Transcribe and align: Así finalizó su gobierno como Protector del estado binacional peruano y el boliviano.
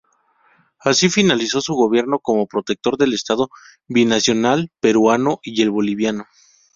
Así 0.79 1.09
finalizó 1.09 1.61
su 1.61 1.75
gobierno 1.75 2.17
como 2.17 2.47
Protector 2.47 2.97
del 2.97 3.13
estado 3.13 3.49
binacional 3.87 4.71
peruano 4.79 5.37
y 5.43 5.61
el 5.61 5.69
boliviano. 5.69 6.25